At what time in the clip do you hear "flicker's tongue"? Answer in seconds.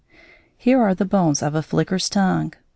1.61-2.53